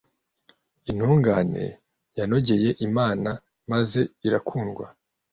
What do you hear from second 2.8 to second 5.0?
Imana maze irakundwa,